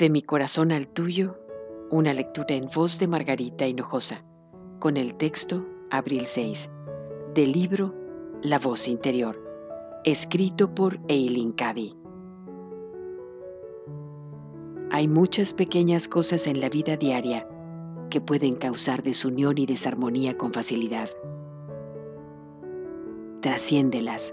[0.00, 1.36] De mi corazón al tuyo,
[1.90, 4.24] una lectura en voz de Margarita Hinojosa,
[4.78, 6.70] con el texto Abril 6,
[7.34, 7.94] del libro
[8.40, 9.38] La voz interior,
[10.04, 11.94] escrito por Eileen Cady.
[14.90, 17.46] Hay muchas pequeñas cosas en la vida diaria
[18.08, 21.10] que pueden causar desunión y desarmonía con facilidad.
[23.42, 24.32] Trasciéndelas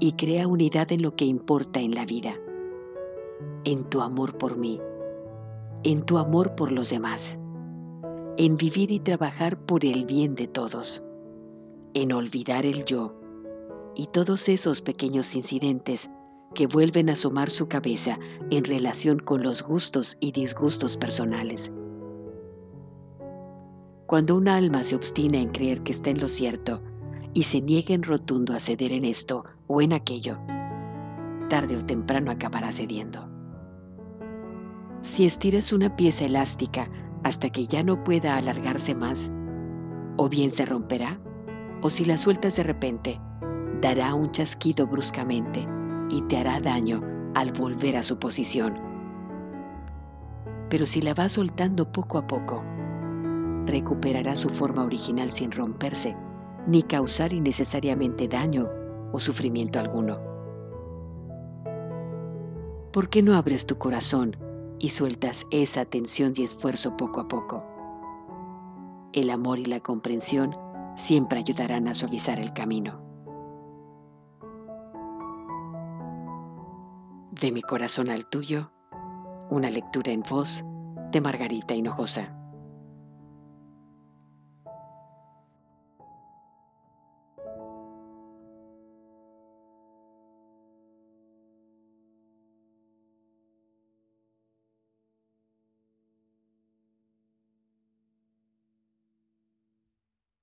[0.00, 2.34] y crea unidad en lo que importa en la vida
[3.64, 4.80] en tu amor por mí,
[5.82, 7.38] en tu amor por los demás,
[8.36, 11.02] en vivir y trabajar por el bien de todos,
[11.94, 13.14] en olvidar el yo
[13.94, 16.10] y todos esos pequeños incidentes
[16.54, 18.18] que vuelven a asomar su cabeza
[18.50, 21.72] en relación con los gustos y disgustos personales.
[24.06, 26.82] Cuando un alma se obstina en creer que está en lo cierto
[27.32, 30.36] y se niega en rotundo a ceder en esto o en aquello,
[31.48, 33.39] tarde o temprano acabará cediendo.
[35.02, 36.88] Si estiras una pieza elástica
[37.24, 39.30] hasta que ya no pueda alargarse más,
[40.16, 41.18] o bien se romperá,
[41.80, 43.20] o si la sueltas de repente,
[43.80, 45.66] dará un chasquido bruscamente
[46.10, 47.02] y te hará daño
[47.34, 48.74] al volver a su posición.
[50.68, 52.62] Pero si la vas soltando poco a poco,
[53.64, 56.14] recuperará su forma original sin romperse
[56.66, 58.68] ni causar innecesariamente daño
[59.12, 60.18] o sufrimiento alguno.
[62.92, 64.36] ¿Por qué no abres tu corazón
[64.80, 67.62] y sueltas esa tensión y esfuerzo poco a poco?
[69.12, 70.56] El amor y la comprensión
[70.96, 73.00] siempre ayudarán a suavizar el camino.
[77.30, 78.70] De mi corazón al tuyo,
[79.50, 80.64] una lectura en voz
[81.12, 82.39] de Margarita Hinojosa.